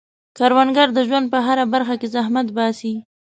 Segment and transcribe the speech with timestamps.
[0.37, 2.93] کروندګر د ژوند په هره برخه کې زحمت باسي